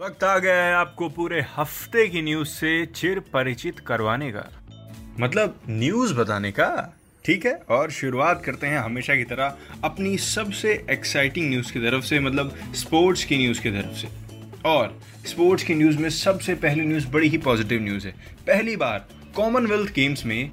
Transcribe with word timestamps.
वक्त 0.00 0.24
आ 0.24 0.38
गया 0.38 0.54
है 0.54 0.74
आपको 0.74 1.08
पूरे 1.08 1.46
हफ़्ते 1.56 2.08
की 2.08 2.22
न्यूज़ 2.22 2.48
से 2.48 2.86
चिर 2.86 3.20
परिचित 3.20 3.78
करवाने 3.78 4.32
का। 4.32 4.62
मतलब 5.20 5.60
न्यूज़ 5.68 6.14
बताने 6.14 6.52
का, 6.52 6.98
ठीक 7.24 7.46
है? 7.46 7.54
और 7.70 7.90
शुरुआत 7.90 8.42
करते 8.44 8.66
हैं 8.66 8.78
हमेशा 8.78 9.16
की 9.16 9.24
तरह 9.24 9.56
अपनी 9.84 10.18
सबसे 10.18 10.86
एक्साइटिंग 10.90 11.48
न्यूज़ 11.50 11.72
की 11.72 11.78
तरफ़ 11.78 12.04
से 12.04 12.20
मतलब 12.20 12.74
स्पोर्ट्स 12.74 13.24
की 13.24 13.38
न्यूज़ 13.38 13.60
की 13.60 13.70
तरफ़ 13.70 13.96
से। 13.96 14.08
और 14.68 15.02
स्पोर्ट्स 15.26 15.64
की 15.64 15.74
न्यूज़ 15.74 15.98
में 15.98 16.10
सबसे 16.10 16.54
पहली 16.54 16.80
न्यूज़ 16.80 17.08
बड़ी 17.08 17.28
ही 17.28 17.38
पॉजिटिव 17.38 17.82
न्यूज़ 17.82 18.06
है। 18.06 18.12
पहली 18.46 18.76
बार 18.76 19.08
कॉमनवेल्थ 19.36 19.92
गेम्स 19.92 20.24
में 20.24 20.50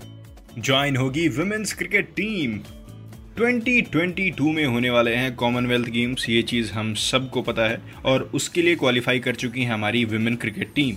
ज्वाइन 0.59 0.97
होगी 0.97 1.27
वुमेन्स 1.27 1.73
क्रिकेट 1.73 2.09
टीम 2.09 2.80
2022 3.41 4.53
में 4.53 4.65
होने 4.65 4.89
वाले 4.89 5.15
हैं 5.15 5.35
कॉमनवेल्थ 5.35 5.87
गेम्स 5.87 6.29
ये 6.29 6.41
चीज़ 6.41 6.71
हम 6.71 6.93
सबको 6.93 7.41
पता 7.41 7.69
है 7.69 7.81
और 8.05 8.31
उसके 8.33 8.61
लिए 8.61 8.75
क्वालिफाई 8.75 9.19
कर 9.19 9.35
चुकी 9.35 9.63
है 9.63 9.71
हमारी 9.71 10.05
विमेन 10.05 10.35
क्रिकेट 10.35 10.73
टीम 10.75 10.95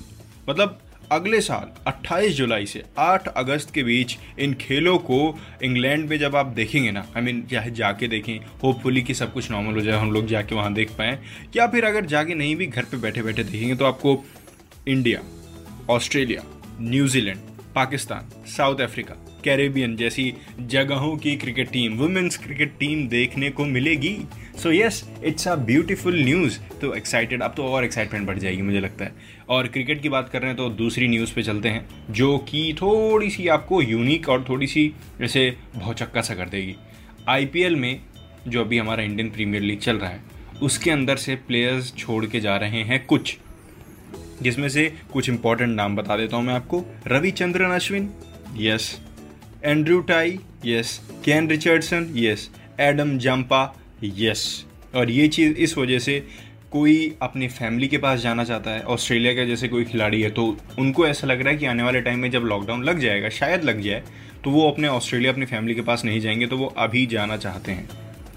मतलब 0.48 0.81
अगले 1.12 1.41
साल 1.41 1.92
28 1.92 2.28
जुलाई 2.28 2.67
से 2.67 2.83
8 3.01 3.27
अगस्त 3.27 3.75
के 3.75 3.83
बीच 3.83 4.17
इन 4.39 4.55
खेलों 4.55 4.98
को 4.98 5.39
इंग्लैंड 5.62 6.09
में 6.09 6.19
जब 6.19 6.36
आप 6.36 6.47
देखेंगे 6.47 6.91
ना 6.91 7.06
आई 7.17 7.23
मीन 7.23 7.42
चाहे 7.42 7.70
जाके 7.70 8.09
देखें 8.09 8.39
होपफुली 8.62 9.03
कि 9.03 9.14
सब 9.14 9.33
कुछ 9.33 9.51
नॉर्मल 9.51 9.75
हो 9.75 9.81
जाए, 9.81 9.98
हम 9.98 10.12
लोग 10.12 10.27
जाके 10.27 10.55
वहाँ 10.55 10.75
देख 10.75 10.91
पाएँ, 10.91 11.19
या 11.56 11.67
फिर 11.67 11.84
अगर 11.84 12.05
जाके 12.05 12.34
नहीं 12.34 12.56
भी 12.56 12.67
घर 12.67 12.83
पे 12.83 12.97
बैठे 12.97 13.23
बैठे 13.23 13.45
देखेंगे 13.45 13.75
तो 13.75 13.84
आपको 13.84 14.25
India 14.89 15.20
Australia 15.91 16.42
New Zealand 16.81 17.39
Pakistan 17.75 18.31
South 18.47 18.81
Africa 18.81 19.23
Caribbean 19.45 19.97
जैसी 19.97 20.33
जगहों 20.61 21.17
की 21.17 21.34
cricket 21.37 21.70
team 21.70 21.97
women's 21.97 22.37
cricket 22.37 22.73
team 22.78 23.06
देखने 23.09 23.51
को 23.51 23.64
मिलेगी। 23.64 24.17
So 24.62 24.73
yes 24.73 25.03
it's 25.25 25.48
a 25.48 25.55
beautiful 25.56 26.23
news 26.23 26.59
तो 26.81 26.92
एक्साइटेड 26.95 27.42
अब 27.42 27.55
तो 27.56 27.64
और 27.64 27.84
एक्साइटमेंट 27.84 28.27
बढ़ 28.27 28.39
जाएगी 28.39 28.62
मुझे 28.62 28.81
लगता 28.81 29.05
है। 29.05 29.12
और 29.48 29.69
क्रिकेट 29.69 30.02
की 30.02 30.08
बात 30.08 30.29
कर 30.29 30.41
रहे 30.41 30.48
हैं 30.48 30.57
तो 30.57 30.68
दूसरी 30.73 31.08
न्यूज़ 31.08 31.35
पे 31.35 31.42
चलते 31.42 31.68
हैं, 31.68 31.86
जो 32.11 32.36
कि 32.48 32.73
थोड़ी 32.83 33.30
सी 33.30 33.48
आपको 33.48 33.83
यूनिक 33.83 34.29
और 34.29 34.45
थोड़ी 34.48 34.67
सी 34.67 34.92
जैसे 35.20 35.57
भौचक्का 35.77 36.20
सा 36.20 36.35
कर 36.35 36.48
देगी। 36.48 36.74
आईपीएल 37.29 37.77
में 37.77 38.01
जो 38.48 38.61
अभी 38.61 38.79
हमारा 38.79 39.02
इंडियन 39.02 39.30
प्रीमियर 39.30 39.63
लीग 39.63 39.79
चल 39.79 39.97
रहा 39.97 40.11
है, 40.11 40.20
उसके 40.63 40.91
अंदर 40.91 41.17
से 41.17 41.35
प्लेयर्स 41.36 41.95
छोड़ 41.97 42.24
के 42.27 42.41
जा 42.41 42.57
रहे 42.57 42.83
हैं 42.83 43.05
कुछ। 43.07 43.36
जिसमें 44.42 44.68
से 44.68 44.92
कुछ 45.13 45.29
इंपॉर्टेंट 45.29 45.74
नाम 45.77 45.97
बता 45.97 46.17
देता 46.17 46.36
हूँ 46.36 46.45
मैं 46.45 46.55
आपको। 46.55 46.85
Ravichandran 47.07 47.70
Ashwin 47.70 48.11
yes 48.57 48.89
Andrew 49.64 50.01
Tye 50.01 50.39
yes 50.64 51.01
Kane 51.25 51.48
Richardson 51.48 52.13
yes 52.17 52.51
Adam 52.80 53.19
Zampa 53.19 53.63
yes 54.05 54.64
और 54.95 55.11
ये 55.11 55.29
चीज़ 55.29 55.52
इस 55.52 55.79
वजह 55.79 55.98
से 55.98 56.27
कोई 56.70 57.17
अपनी 57.23 57.48
फैमिली 57.48 57.89
के 57.89 57.98
पास 57.98 58.20
जाना 58.20 58.45
चाहता 58.45 58.70
है 58.70 58.83
ऑस्ट्रेलिया 58.83 59.35
का 59.35 59.45
जैसे 59.45 59.69
कोई 59.69 59.85
खिलाड़ी 59.85 60.23
है 60.23 60.30
तो 60.30 60.57
उनको 60.79 61.07
ऐसा 61.07 61.27
लग 61.27 61.41
रहा 61.41 61.51
है 61.51 61.57
कि 61.57 61.67
आने 61.67 61.83
वाले 61.83 62.01
टाइम 62.01 62.19
में 62.19 62.30
जब 62.30 62.41
लॉकडाउन 62.41 62.85
लग 62.85 62.98
जाएगा, 62.98 63.29
शायद 63.29 63.64
लग 63.64 63.80
जाए 63.80 64.03
तो 64.45 64.51
वो 64.51 64.70
अपने 64.70 64.89
ऑस्ट्रेलिया 64.89 65.33
अपनी 65.33 65.47
फैमिली 65.47 65.74
के 65.74 65.80
पास 65.80 66.05
नहीं 66.05 66.20
जाएँगे 66.20 66.47
तो 66.47 66.58
वो 66.58 66.67
अभी 66.67 67.07
जाना 67.07 67.36
चाहते 67.36 67.73
हैं। 67.73 67.89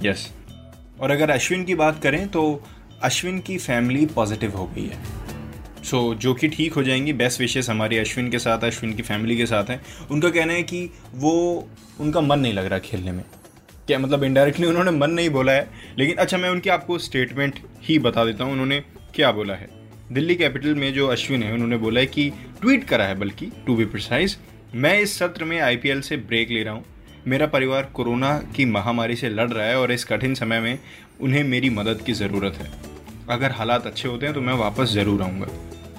Yes 0.03 0.27
yes. 0.27 1.01
और 1.01 1.11
अगर 1.11 1.29
अश्विन 1.29 1.63
की 1.63 1.75
बात 1.75 2.03
करें 2.03 2.27
तो 2.27 2.63
अश्विन 3.03 3.39
की 3.39 3.57
फैमिली 3.57 4.05
पॉजिटिव 4.05 4.57
हो 4.57 4.65
गई 4.65 4.85
है। 4.85 5.26
सो 5.87 6.13
so, 6.13 6.19
जो 6.19 6.33
कि 6.33 6.47
ठीक 6.47 6.73
हो 6.73 6.83
जाएँगी 6.83 7.13
बेस्ट 7.13 7.39
विशेष 7.39 7.69
हमारे 7.69 7.97
अश्विन 7.99 8.29
के 8.29 8.39
साथ 8.39 8.63
अश्विन 8.63 8.93
की 8.93 9.01
फैमिली 9.01 9.37
के 9.37 9.45
साथ 9.45 9.69
हैं। 9.69 9.81
उनका 10.11 10.29
कहना 10.29 10.53
है 10.53 10.63
कि 10.63 10.89
वो 11.15 11.67
उनका 11.99 12.21
मन 12.21 12.39
नहीं 12.39 12.53
लग 12.53 12.65
रहा 12.65 12.79
खेलने 12.79 13.11
में। 13.11 13.23
क्या 13.87 13.99
मतलब 13.99 14.23
इनडायरेक्टली 14.23 14.67
उन्होंने 14.67 14.91
मन 14.91 15.11
नहीं 15.11 15.29
बोला 15.29 15.51
है? 15.51 15.69
लेकिन 15.97 16.15
अच्छा 16.15 16.37
मैं 16.37 16.49
उनकी 16.49 16.69
आपको 16.69 16.97
स्टेटमेंट 16.97 17.59
ही 17.81 17.99
बता 17.99 18.25
देता 18.25 18.43
हूँ 18.43 18.51
उन्होंने 18.51 18.79
क्या 19.15 19.31
बोला 19.31 19.53
है। 19.53 19.69
दिल्ली 20.11 20.35
कैपिटल 20.35 20.75
में 20.75 20.93
जो 20.93 21.07
अश्विन 21.07 21.43
है 21.43 21.53
उन्होंने 21.53 21.77
बोला 21.77 21.99
है 21.99 22.05
कि 22.05 22.29
ट्वीट 22.61 22.83
करा 22.83 23.05
है 23.05 23.15
बल्कि 23.15 23.51
टू 23.65 23.75
बी 23.75 23.85
प्रिसाइज 23.85 24.37
मैं 24.75 24.99
इस 24.99 25.17
सत्र 25.19 25.43
में 25.43 25.59
आईपीएल 25.59 26.01
से 26.01 26.17
ब्रेक 26.17 26.49
ले 26.49 26.63
रहा 26.63 26.73
हूँ। 26.73 26.83
मेरा 27.27 27.47
परिवार 27.47 27.89
कोरोना 27.93 28.37
की 28.55 28.65
महामारी 28.65 29.15
से 29.15 29.29
लड़ 29.29 29.49
रहा 29.49 29.65
है 29.65 29.79
और 29.79 29.91
इस 29.91 30.03
कठिन 30.05 30.33
समय 30.33 30.59
में 30.59 30.77
उन्हें 31.21 31.43
मेरी 31.43 31.69
मदद 31.69 32.01
की 32.01 32.13
ज़रूरत 32.13 32.53
है। 32.53 32.71
अगर 33.29 33.51
हालात 33.51 33.87
अच्छे 33.87 34.07
होते 34.07 34.25
हैं 34.25 34.35
तो 34.35 34.41
मैं 34.41 34.53
वापस 34.53 34.91
ज़रूर 34.91 35.21
आऊँगा। 35.21 35.47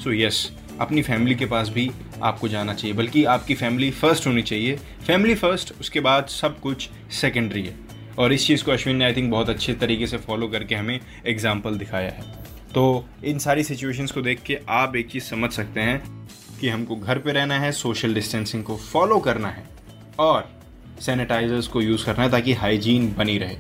सो 0.05 0.13
यस 0.13 0.51
अपनी 0.81 1.03
फैमिली 1.03 1.35
के 1.35 1.47
पास 1.47 1.69
भी 1.69 1.91
आपको 2.23 2.49
जाना 2.49 2.75
चाहिए, 2.75 2.97
बल्कि 2.97 3.25
आपकी 3.27 3.55
फैमिली 3.55 3.91
फ़र्स्ट 3.93 4.27
होनी 4.27 4.43
चाहिए। 4.43 4.77
फैमिली 5.07 5.35
फ़र्स्ट 5.35 5.73
उसके 5.81 6.01
बाद 6.01 6.27
सब 6.27 6.59
कुछ 6.61 6.89
सेकेंडरी 7.13 7.63
है। 7.63 7.75
और 8.19 8.33
इस 8.33 8.47
चीज़ 8.47 8.65
को 8.65 8.73
अश्विन 8.73 8.97
ने 8.97 9.05
आई 9.05 9.15
थिंक 9.15 9.31
बहुत 9.31 9.51
अच्छे 9.51 9.75
तरीके 9.75 10.07
से 10.07 10.17
फॉलो 10.19 10.49
करके 10.49 10.75
हमें 10.75 11.01
एग्ज़ाम्पल 11.27 11.79
दिखाया 11.79 12.11
है। 12.11 12.23
तो 12.75 13.05
इन 13.25 13.39
सारी 13.39 13.63
सिचुएशंस 13.65 14.13
को 14.13 14.23
देख 14.23 14.43
के 14.43 14.59
आप 14.69 14.97
एक 14.97 15.11
चीज़ 15.11 15.25
समझ 15.25 15.51
सकते 15.53 15.81
हैं 15.81 16.03
कि 16.61 16.69
हमको 16.69 16.97
घर 16.97 17.19
पे 17.19 17.33
रहना 17.33 17.59
है 17.61 17.73
सोशल 17.73 18.15
डिस्टेंसिंग 18.15 18.65
को 18.65 18.77
फॉलो 18.77 19.19
करना 19.19 19.49
है, 19.49 19.65
और 20.19 20.49
सैनिटाइजर्स 21.01 21.67
को 21.67 21.81
यूज़ 21.83 22.05
करना 22.07 22.23
है 22.23 22.31
ताकि 22.31 22.53
हाइजीन 22.55 23.15
बनी 23.19 23.39
रहे। 23.39 23.57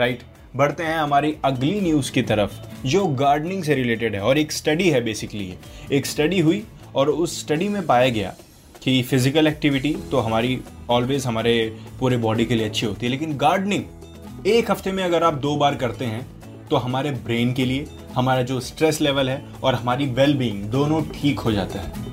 राइट 0.00 0.22
बढ़ते 0.56 0.82
हैं 0.82 0.98
हमारी 0.98 1.34
अगली 1.44 1.80
न्यूज़ 1.80 2.10
की 2.12 2.22
तरफ़, 2.22 2.52
जो 2.86 3.06
गार्डनिंग 3.06 3.62
से 3.64 3.74
रिलेटेड 3.74 4.14
है, 4.14 4.20
और 4.20 4.38
एक 4.38 4.52
स्टडी 4.52 4.88
है 4.90 5.00
बेसिकली 5.00 5.54
एक 5.92 6.06
स्टडी 6.06 6.38
हुई, 6.40 6.62
और 6.94 7.10
उस 7.10 7.40
स्टडी 7.40 7.68
में 7.68 7.86
पाया 7.86 8.08
गया 8.08 8.34
कि 8.82 9.02
फ़िज़िकल 9.02 9.46
एक्टिविटी 9.46 9.94
तो 10.10 10.18
हमारी 10.18 10.58
ऑलवेज 10.90 11.26
हमारे 11.26 11.54
पूरे 12.00 12.16
बॉडी 12.16 12.44
के 12.44 12.54
लिए 12.54 12.66
अच्छी 12.66 12.86
होती 12.86 13.06
है, 13.06 13.10
लेकिन 13.10 13.36
गार्डनिंग 13.36 14.46
एक 14.46 14.70
हफ़्ते 14.70 14.92
में 14.92 15.02
अगर 15.04 15.22
आप 15.24 15.34
दो 15.36 15.56
बार 15.56 15.74
करते 15.74 16.04
हैं 16.04 16.26
तो 16.70 16.76
हमारे 16.76 17.10
ब्रेन 17.10 17.52
के 17.52 17.64
लिए, 17.64 17.86
हमारा 18.14 18.42
जो 18.42 18.60
स्ट्रेस 18.60 19.00
लेवल 19.00 19.30
है, 19.30 19.42
और 19.62 19.74
हमारी 19.74 20.06
वेल 20.08 20.34
बींग 20.34 20.62
दोनों 20.70 21.02
ठीक 21.12 21.38
हो 21.38 21.52
जाता 21.52 21.80
है। 21.80 22.06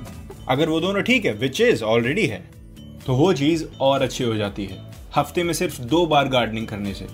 अगर 0.48 0.68
वो 0.68 0.80
दोनों 0.80 1.02
ठीक 1.02 1.24
है 1.24 1.32
विच 1.34 1.60
इज़ 1.60 1.82
ऑलरेडी 1.84 2.26
है 2.26 2.44
तो 3.06 3.14
वो 3.14 3.32
चीज़ 3.34 3.64
और 3.80 4.02
अच्छी 4.02 4.24
हो 4.24 4.34
जाती 4.36 4.64
है। 4.64 4.84
हफ़्ते 5.16 5.42
में 5.44 5.52
सिर्फ़ 5.54 5.80
दो 5.82 6.06
बार 6.06 6.28
गार्डनिंग 6.28 6.66
करने 6.66 6.94
से। 6.94 7.06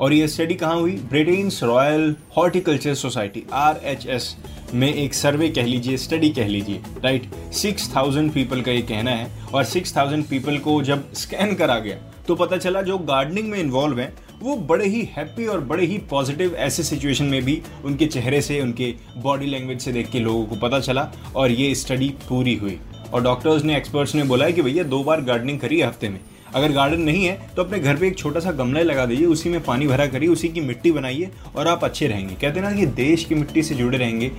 और 0.00 0.12
ये 0.12 0.28
स्टडी 0.28 0.54
कहाँ 0.54 0.80
हुई? 0.80 0.92
Britain's 1.10 1.62
royal 1.62 2.14
horticulture 2.36 2.94
society 2.94 3.44
R 3.52 3.80
H 3.84 4.06
S 4.06 4.36
में 4.74 4.92
एक 4.92 5.14
सर्वे 5.14 5.48
कह 5.48 5.66
लीजिए 5.66 5.96
स्टडी 5.96 6.30
कह 6.30 6.48
लीजिए 6.48 6.82
राइट 7.04 7.30
सिक्स 7.54 7.90
थाउज़ेंड 7.96 8.32
पीपल 8.32 8.60
का 8.60 8.72
ये 8.72 8.82
कहना 8.82 9.10
है 9.10 9.30
और 9.54 9.64
सिक्स 9.64 9.96
थाउज़ेंड 9.96 10.24
पीपल 10.24 10.58
को 10.58 10.82
जब 10.82 11.12
स्कैन 11.14 11.54
करा 11.54 11.78
गया 11.78 11.96
तो 12.28 12.34
पता 12.34 12.56
चला 12.56 12.82
जो 12.82 12.96
गार्डनिंग 12.98 13.48
में 13.50 13.58
इन्वॉल्व 13.58 14.00
हैं, 14.00 14.12
वो 14.40 14.56
बड़े 14.56 14.86
ही 14.86 15.00
हैप्पी 15.12 15.46
और 15.46 15.60
बड़े 15.60 15.86
ही 15.86 15.96
पॉजिटिव 16.10 16.54
ऐसे 16.56 16.82
सिचुएशन 16.82 17.24
में 17.24 17.42
भी 17.44 17.60
उनके 17.84 18.06
चेहरे 18.06 18.40
से, 18.42 18.60
उनके 18.60 18.94
बॉडी 19.16 19.46
लैंग्वेज 19.46 19.80
से 19.80 19.92
देख 19.92 20.10
के 20.10 20.20
लोगों 20.20 20.44
को 20.46 20.56
पता 20.56 20.80
चला 20.80 21.08
और 21.36 21.50
ये 21.50 21.74
स्टडी 21.74 22.08
पूरी 22.28 22.54
हुई। 22.54 22.78
और 23.12 23.22
डॉक्टर्स 23.22 23.64
ने 23.64 23.76
एक्सपर्ट्स 23.76 24.14
ने 24.14 24.24
बोला 24.24 24.44
है 24.44 24.52
कि 24.52 24.62
भैया 24.62 24.84
दो 24.84 25.02
बार 25.04 25.20
गार्डनिंग 25.20 25.60
करिए 25.60 25.84
हफ़्ते 25.84 26.08
में। 26.08 26.20
अगर 26.54 26.72
गार्डन 26.72 27.00
नहीं 27.00 27.24
है 27.24 27.50
तो 27.56 27.62
अपने 27.64 27.78
घर 27.78 27.96
पे 27.96 28.06
एक 28.08 28.18
छोटा 28.18 28.40
सा 28.40 28.50
गमला 28.52 28.82
लगा 28.82 29.06
दीजिए, 29.06 29.26
उसी 29.26 29.48
में 29.48 29.60
पानी 29.60 29.86
भरा 29.86 30.06
करिए, 30.06 30.28
उसी 30.28 30.48
की 30.48 30.60
मिट्टी 30.60 30.92
बनाइए 30.92 31.30
और 31.56 31.68
आप 31.68 31.84
अच्छे 31.84 32.06
रहेंगे। 32.06 32.34
कहते 32.34 32.60
ना 32.60 32.72
कि 32.72 32.86
देश 32.86 33.24
की 33.24 33.34
मिट्टी 33.34 33.62
से 33.62 33.74
जुड़े 33.74 33.98
रहेंगे 33.98 34.30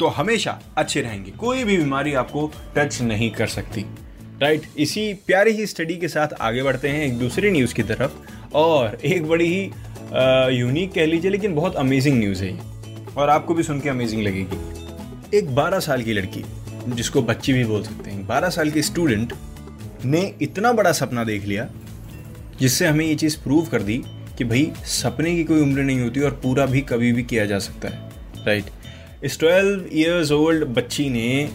तो 0.00 0.06
हमेशा 0.08 0.58
अच्छे 0.76 1.00
रहेंगे। 1.00 1.30
कोई 1.30 1.64
भी 1.64 1.76
बीमारी 1.76 2.14
आपको 2.14 2.50
टच 2.76 3.00
नहीं 3.02 3.30
कर 3.30 3.46
सकती। 3.48 3.84
राइट 4.42 4.62
इसी 4.78 5.12
प्यारी 5.26 5.52
ही 5.52 5.66
स्टडी 5.66 5.96
के 5.96 6.08
साथ 6.08 6.34
आगे 6.40 6.62
बढ़ते 6.62 6.88
हैं 6.88 7.04
एक 7.06 7.18
दूसरे 7.18 7.50
न्यूज़ 7.50 7.74
की 7.74 7.82
तरफ़। 7.82 8.54
और 8.54 8.98
एक 9.04 9.26
बड़ी 9.28 9.46
ही 9.46 9.62
यूनिक 10.58 10.92
कह 10.92 11.06
लीजिए, 11.06 11.30
लेकिन 11.30 11.54
बहुत 11.54 11.76
अमेजिंग 11.76 12.18
न्यूज़ 12.18 12.44
है 12.44 12.58
और 13.16 13.30
आपको 13.30 13.54
भी 13.54 13.62
सुन 13.62 13.80
के 13.80 13.88
अमेजिंग 13.88 14.22
लगेगी। 14.22 15.38
एक 15.38 15.54
12 15.54 15.80
साल 15.80 16.02
की 16.02 16.12
लड़की, 16.12 16.44
जिसको 16.88 17.22
बच्ची 17.22 17.52
भी 17.52 17.64
बोल 17.64 17.82
सकते 17.82 18.10
हैं 18.10 18.26
12 18.26 18.48
साल 18.48 18.70
की 18.70 18.82
स्टूडेंट 18.82 19.32
ने 20.04 20.22
इतना 20.42 20.72
बड़ा 20.72 20.92
सपना 20.92 21.24
देख 21.24 21.44
लिया 21.44 21.68
जिससे 22.60 22.86
हमें 22.86 23.04
ये 23.06 23.14
चीज़ 23.14 23.38
प्रूव 23.38 23.66
कर 23.66 23.82
दी 23.82 24.02
कि 24.38 24.44
भाई 24.44 24.70
सपने 24.84 25.34
की 25.36 25.44
कोई 25.44 25.60
उम्र 25.60 25.82
नहीं 25.82 26.00
होती 26.00 26.20
और 26.20 26.30
पूरा 26.42 26.66
भी 26.66 26.80
कभी 26.82 27.12
भी 27.12 27.22
किया 27.22 27.44
जा 27.46 27.58
सकता 27.58 27.88
है 27.88 28.12
राइट 28.46 28.70
इस 29.24 29.38
ट्वेल्व 29.38 29.84
ईयर्स 29.92 30.32
ओल्ड 30.32 30.64
बच्ची 30.74 31.08
ने 31.10 31.48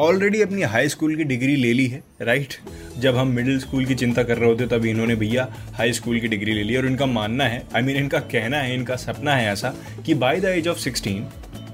ऑलरेडी 0.00 0.40
अपनी 0.42 0.62
हाई 0.62 0.88
स्कूल 0.88 1.14
की 1.16 1.24
डिग्री 1.24 1.54
ले 1.56 1.72
ली 1.72 1.86
है 1.86 2.02
राइट 2.22 2.54
जब 2.98 3.16
हम 3.16 3.28
मिडिल 3.28 3.58
स्कूल 3.60 3.84
की 3.84 3.94
चिंता 3.94 4.22
कर 4.22 4.38
रहे 4.38 4.48
होते 4.48 4.66
तब 4.66 4.84
इन्होंने 4.84 5.14
भैया 5.14 5.48
हाई 5.74 5.92
स्कूल 5.92 6.20
की 6.20 6.28
डिग्री 6.28 6.52
ले 6.52 6.62
ली 6.62 6.76
और 6.76 6.86
इनका 6.86 7.06
मानना 7.06 7.44
है 7.44 7.58
आई 7.58 7.82
I 7.82 7.84
मीन 7.84 7.86
mean, 7.86 8.02
इनका 8.02 8.18
कहना 8.28 8.58
है 8.58 8.74
इनका 8.74 8.96
सपना 8.96 9.34
है 9.34 9.52
ऐसा 9.52 9.74
कि 10.06 10.14
by 10.14 10.40
the 10.40 10.44
age 10.44 10.68
of 10.68 10.78
sixteen 10.78 11.26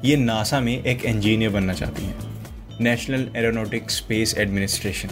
ये 0.04 0.16
नासा 0.16 0.60
में 0.60 0.82
एक 0.82 1.04
इंजीनियर 1.04 1.50
बनना 1.50 1.72
चाहती 1.72 2.06
हैं 2.06 2.32
नेशनल 2.80 3.28
एरोनोटिक 3.36 3.90
स्पेस 3.90 4.34
एडमिनिस्ट्रेशन 4.38 5.10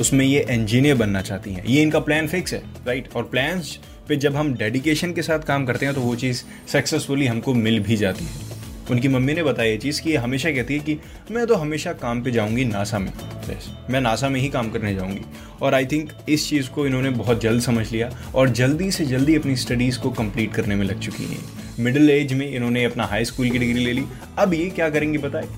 उसमें 0.00 0.24
ये 0.24 0.46
इंजीनियर 0.50 0.96
बनना 0.96 1.22
चाहती 1.22 1.52
हैं। 1.52 1.64
ये 1.66 1.82
इनका 1.82 2.00
प्लान 2.00 2.28
फिक्स 2.28 2.52
है 2.52 2.62
राइट 2.86 3.08
और 3.16 3.22
प्लान्स 3.22 3.78
पे 4.08 4.16
जब 4.16 4.36
हम 4.36 4.54
डेडिकेशन 4.54 5.12
के 5.12 5.22
साथ 5.22 5.38
काम 5.38 5.66
करते 5.66 5.86
हैं 5.86 5.94
तो 5.94 6.00
वो 6.00 6.14
चीज़ 6.16 6.42
सक्सेसफुली 6.68 7.26
हमको 7.26 7.54
मिल 7.54 7.80
भी 7.80 7.96
जाती 7.96 8.24
है। 8.24 8.50
उनकी 8.90 9.08
मम्मी 9.08 9.34
ने 9.34 9.42
बताया 9.42 9.70
ये 9.70 9.76
चीज़ 9.76 10.00
कि 10.02 10.14
हमेशा 10.16 10.50
कहती 10.50 10.74
है 10.74 10.80
कि 10.80 10.98
मैं 11.30 11.46
तो 11.46 11.54
हमेशा 11.54 11.92
काम 11.92 12.22
पे 12.22 12.30
जाऊँगी 12.30 12.64
नासा 12.64 12.98
में। 12.98 13.10
बस 13.48 13.70
मैं 13.90 14.00
नासा 14.00 14.28
में 14.28 14.40
ही 14.40 14.48
काम 14.48 14.70
करने 14.70 14.94
जाऊँगी। 14.94 15.24
और 15.62 15.74
आई 15.74 15.86
थिंक 15.86 16.10
इस 16.28 16.48
चीज़ 16.48 16.68
को 16.68 16.86
इन्होंने 16.86 17.10
बहुत 17.10 17.40
जल्द 17.40 17.62
समझ 17.62 17.90
लिया 17.92 18.10
और 18.34 18.48
जल्दी 18.50 18.90
से 18.90 19.04
जल्दी 19.04 19.36
अपनी 19.36 19.56
स्टडीज़ 19.56 19.98
को 19.98 20.10
कंप्लीट 20.10 20.52
करने 20.54 20.76
में 20.76 20.84
लग 20.86 21.00
चुकी 21.00 21.24
हैं। 21.24 21.38
मिडिल 21.80 22.10
एज 22.10 22.32
में 22.32 22.48
इन्होंने 22.50 22.84
अपना 22.84 23.04
हाई 23.04 23.24
स्कूल 23.24 23.50
की 23.50 23.58
डिग्री 23.58 23.84
ले 23.84 23.92
ली। 23.92 24.04
अब 24.38 24.54
ये 24.54 24.68
क्या 24.70 24.90
करेंगी 24.90 25.18
बताए 25.18 25.48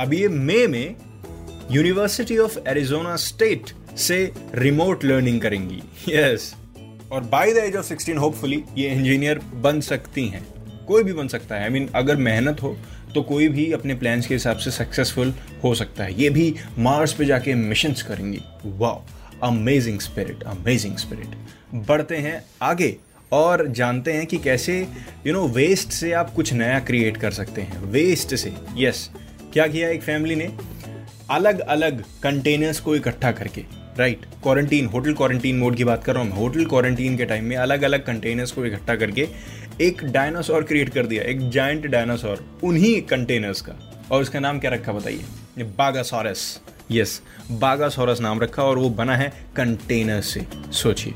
अब 0.00 0.14
ये 0.14 0.28
मई 0.28 0.66
में 0.66 0.94
यूनिवर्सिटी 1.72 2.36
ऑफ़ 2.38 2.58
एरिजोना 2.68 3.16
स्टेट 3.16 3.70
से 3.98 4.32
रिमोट 4.54 5.04
लर्निंग 5.04 5.40
करेंगी। 5.40 5.82
Yes 6.08 6.54
yes. 6.54 7.10
और 7.10 7.20
by 7.24 7.52
the 7.52 7.56
age 7.56 7.76
of 7.76 7.86
16 7.86 8.16
hopefully 8.16 8.62
ये 8.76 8.88
इंजीनियर 8.88 9.38
बन 9.38 9.80
सकती 9.80 10.26
हैं। 10.28 10.44
कोई 10.86 11.02
भी 11.02 11.12
बन 11.12 11.28
सकता 11.28 11.54
है। 11.54 11.62
आई 11.62 11.68
I 11.68 11.72
मीन 11.72 11.82
mean, 11.82 11.96
अगर 11.96 12.16
मेहनत 12.16 12.62
हो 12.62 12.76
तो 13.14 13.22
कोई 13.22 13.48
भी 13.48 13.70
अपने 13.72 13.94
प्लान्स 13.94 14.26
के 14.26 14.34
हिसाब 14.34 14.56
से 14.56 14.70
सक्सेसफुल 14.70 15.32
हो 15.64 15.74
सकता 15.74 16.04
है। 16.04 16.20
ये 16.20 16.30
भी 16.30 16.54
मार्स 16.78 17.12
पे 17.12 17.24
जाके 17.24 17.54
मिशंस 17.54 18.02
करेंगी। 18.02 18.40
वाह 18.64 19.48
अमेजिंग 19.48 20.00
स्पिरिट 20.00 20.42
अमेजिंग 20.42 20.96
स्पिरिट 20.96 21.36
बढ़ते 21.86 22.16
हैं 22.16 22.42
आगे 22.62 22.96
और 23.32 23.66
जानते 23.68 24.12
हैं 24.12 24.26
कि 24.26 24.38
कैसे 24.38 24.86
यू 25.26 25.32
नो 25.32 25.46
वेस्ट 25.48 25.88
से 25.88 26.12
आप 26.12 26.34
कुछ 26.34 26.52
नया 26.52 26.78
क्रिएट 26.80 27.16
कर 27.16 27.30
सकते 27.30 27.60
हैं। 27.60 27.80
वेस्ट 27.82 28.34
से। 28.34 28.52
यस 28.76 29.10
yes, 29.14 29.52
क्या 29.52 29.66
किया 29.66 29.88
एक 29.88 30.02
फैमिली 30.02 30.34
ने? 30.34 30.50
अलग 31.32 31.58
अलग 31.60 32.02
कंटेनर्स 32.22 32.80
को 32.80 32.94
इकट्ठा 32.96 33.30
करके 33.32 33.64
right 33.98 34.24
quarantine 34.42 34.86
hotel 34.86 35.12
quarantine 35.12 35.58
mode 35.58 35.76
की 35.76 35.84
बात 35.84 36.04
कर 36.04 36.14
रहा 36.14 36.22
हूँ 36.22 36.32
होटल 36.32 36.64
क्वारंटीन 36.64 37.16
के 37.16 37.24
टाइम 37.24 37.44
में 37.44 37.56
अलग 37.56 37.82
अलग 37.82 38.04
कंटेनर्स 38.06 38.50
को 38.50 38.64
इकट्ठा 38.66 38.96
करके 38.96 39.28
एक 39.80 40.02
डायनासोर 40.04 40.62
क्रिएट 40.62 40.88
कर 40.88 41.06
दिया, 41.06 41.22
एक 41.22 41.48
जाइंट 41.50 41.86
डायनासोर 41.86 42.44
उन्हीं 42.64 43.00
कंटेनर्स 43.02 43.60
का। 43.60 43.72
और 44.12 44.22
उसका 44.22 44.40
नाम 44.40 44.58
क्या 44.58 44.70
रखा 44.70 44.92
बताइए? 44.92 45.24
बागासोरस 45.78 46.60
यस 46.90 47.20
बागासोरस 47.50 48.20
नाम 48.20 48.40
रखा 48.40 48.62
और 48.62 48.78
वो 48.78 48.90
बना 48.90 49.16
है 49.16 49.32
कंटेनर 49.56 50.20
से। 50.20 50.46
सोचिए। 50.72 51.14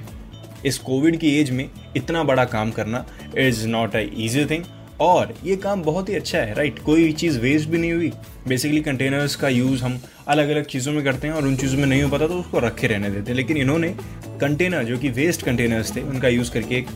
इस 0.66 0.78
कोविड 0.78 1.16
की 1.16 1.34
एज 1.40 1.50
में 1.50 1.68
इतना 1.96 2.22
बड़ा 2.24 2.44
काम 2.44 2.70
करना 2.70 3.04
is 3.38 3.66
not 3.68 3.96
a 3.96 4.00
easy 4.16 4.44
thing 4.44 4.64
और 5.00 5.34
ये 5.44 5.56
काम 5.56 5.82
बहुत 5.82 6.08
ही 6.08 6.14
अच्छा 6.14 6.38
है 6.38 6.54
राइट 6.54 6.78
कोई 6.78 7.12
चीज़ 7.12 7.38
वेस्ट 7.38 7.68
भी 7.68 7.78
नहीं 7.78 7.92
हुई। 7.92 8.12
बेसिकली 8.48 8.80
कंटेनर्स 8.80 9.36
का 9.36 9.48
यूज़ 9.48 9.82
हम 9.84 9.98
अलग 10.28 10.48
अलग 10.48 10.64
चीज़ों 10.64 10.92
में 10.92 11.02
करते 11.04 11.26
हैं 11.26 11.34
और 11.34 11.44
उन 11.44 11.56
चीज़ों 11.56 11.78
में 11.78 11.86
नहीं 11.86 12.02
हो 12.02 12.10
पाता 12.10 12.26
तो 12.26 12.34
उसको 12.34 12.58
रखे 12.58 12.86
रहने 12.86 13.10
देते 13.10 13.30
हैं। 13.30 13.36
लेकिन 13.36 13.56
इन्होंने 13.56 13.94
कंटेनर 14.40 14.84
जो 14.84 14.98
कि 14.98 15.08
वेस्ट 15.08 15.42
कंटेनर्स 15.42 15.96
थे, 15.96 16.00
उनका 16.00 16.28
यूज़ 16.28 16.52
करके 16.52 16.74
एक 16.74 16.86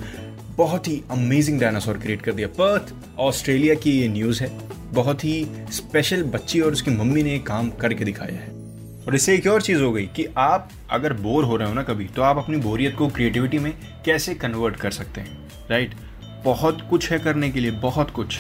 बहुत 0.57 0.89
ही 0.89 1.03
अमेजिंग 1.11 1.61
डायनासोर 1.61 1.99
क्रिएट 1.99 2.23
कर 2.23 2.33
दिया। 2.33 2.49
पर्थ 2.49 2.95
ऑस्ट्रेलिया 3.19 3.75
की 3.75 3.91
ये 3.91 4.09
न्यूज़ 4.09 4.43
है। 4.43 4.51
बहुत 4.93 5.25
ही 5.25 5.47
स्पेशल 5.73 6.23
बच्ची 6.23 6.61
और 6.61 6.73
उसकी 6.73 6.91
मम्मी 6.91 7.23
ने 7.23 7.39
काम 7.39 7.71
करके 7.71 8.05
दिखाया 8.05 8.35
है। 8.35 8.49
और 9.07 9.15
इससे 9.15 9.35
एक 9.35 9.47
और 9.47 9.63
चीज़ 9.63 9.83
हो 9.83 9.93
गई 9.93 10.07
कि 10.07 10.27
आप 10.39 10.71
अगर 10.91 11.13
बोर 11.13 11.45
हो 11.45 11.57
रहे 11.57 11.69
हो 11.69 11.75
ना 11.75 11.83
कभी 11.83 12.05
तो 12.07 12.23
आप 12.23 12.39
अपनी 12.39 12.57
बोरियत 12.57 12.97
को 12.97 13.09
क्रिएटिविटी 13.09 13.59
में 13.59 13.73
कैसे 14.05 14.35
कन्वर्ट 14.35 14.77
कर 14.77 14.91
सकते 14.91 15.21
हैं 15.21 15.39
राइट 15.71 15.95
बहुत 16.45 16.87
कुछ 16.91 17.11
है 17.11 17.19
करने 17.19 17.51
के 17.51 17.61
लिए, 17.61 17.71
बहुत 17.71 18.11
कुछ। 18.11 18.39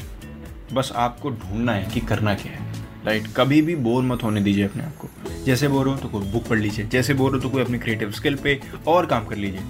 बस 0.72 0.92
आपको 0.96 1.30
ढूंढना 1.30 1.72
है 1.72 1.88
कि 1.90 2.00
करना 2.00 2.34
क्या 2.34 2.52
है। 2.52 2.68
राइट 3.06 3.26
कभी 3.36 3.60
भी 3.62 3.74
बोर 3.76 4.02
मत 4.02 4.22
होने 4.22 4.40
दीजिए 4.40 4.64
अपने 4.64 4.82
आप 4.82 4.96
को। 4.96 5.08
जैसे 5.44 5.68
बोर 5.68 5.88
हो 5.88 5.94
तो 5.96 6.08
कोई 6.08 6.26
बुक 6.26 6.46
पढ़ 6.48 6.58
लीजिए, 6.58 6.86
जैसे 6.86 7.14
बोर 7.14 7.34
हो 7.34 7.40
तो 7.40 7.50
कोई 7.50 7.62
अपनी 7.62 7.78
क्रिएटिव 7.78 8.10
स्किल 8.10 8.34
पे 8.34 8.60
और 8.86 9.06
काम 9.06 9.26
कर 9.26 9.36
लीजिए। 9.36 9.60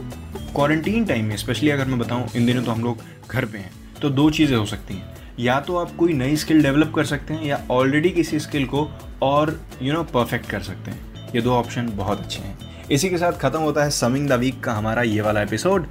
क्वारंटीन 0.55 1.05
टाइम 1.05 1.25
में 1.25 1.37
स्पेशली 1.37 1.71
अगर 1.71 1.87
मैं 1.87 1.99
बताऊँ, 1.99 2.27
इन 2.37 2.47
दिनों 2.47 2.63
तो 2.63 2.71
हम 2.71 2.85
लोग 2.85 3.03
घर 3.31 3.45
पे 3.45 3.59
हैं 3.59 3.73
तो 4.03 4.11
दो 4.11 4.31
चीज़ें 4.31 4.57
हो 4.57 4.65
सकती 4.67 4.95
हैं। 4.95 5.19
या 5.39 5.61
तो 5.61 5.77
आप 5.77 5.95
कोई 5.97 6.13
नई 6.13 6.37
स्किल 6.37 6.63
डेवलप 6.63 6.93
कर 6.95 7.05
सकते 7.05 7.35
हैं, 7.35 7.45
या 7.45 7.61
ऑलरेडी 7.71 8.11
किसी 8.11 8.41
स्किल 8.41 8.67
को 8.67 8.89
और 9.23 9.61
यू 9.83 9.93
नो 9.93 10.03
परफेक्ट 10.05 10.51
कर 10.51 10.61
सकते 10.63 10.91
हैं। 10.91 11.33
ये 11.35 11.41
दो 11.41 11.53
ऑप्शन 11.53 11.89
बहुत 11.89 12.21
अच्छे 12.21 12.43
हैं। 12.43 12.59
इसी 12.91 13.09
के 13.11 13.19
साथ 13.19 13.33
खत्म 13.33 13.59
होता 13.59 13.85
है 13.85 13.91
समिंग 13.91 14.29
द 14.29 14.33
वीक 14.33 14.61
का 14.61 14.73
हमारा 14.73 15.03
ये 15.03 15.21
वाला 15.21 15.43
एपिसोड 15.43 15.87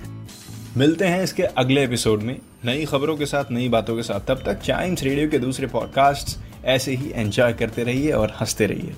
मिलते 0.77 1.05
हैं 1.05 1.23
इसके 1.23 1.43
अगले 1.43 1.83
एपिसोड 1.83 2.21
में 2.21 2.39
नई 2.65 2.85
खबरों 2.85 3.17
के 3.17 3.25
साथ, 3.25 3.45
नई 3.51 3.69
बातों 3.69 3.95
के 3.95 4.03
साथ। 4.03 4.19
तब 4.27 4.43
तक 4.45 4.59
चाइम्स 4.59 5.03
रेडियो 5.03 5.29
के 5.29 5.39
दूसरे 5.39 5.67
पॉडकास्ट 5.67 6.37
ऐसे 6.65 6.95
ही 6.95 7.11
एंजॉय 7.15 7.53
करते 7.53 7.83
रहिए 7.83 8.11
और 8.11 8.37
हँसते 8.41 8.65
रहिए। 8.65 8.93